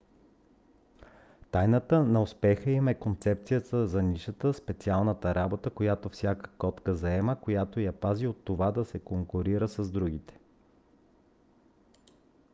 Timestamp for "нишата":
4.03-4.53